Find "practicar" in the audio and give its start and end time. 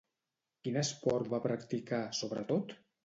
1.45-2.01